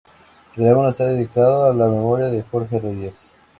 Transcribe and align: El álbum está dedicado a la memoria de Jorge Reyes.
El 0.57 0.67
álbum 0.67 0.87
está 0.87 1.05
dedicado 1.05 1.65
a 1.65 1.73
la 1.75 1.85
memoria 1.87 2.25
de 2.25 2.41
Jorge 2.41 2.79
Reyes. 2.79 3.33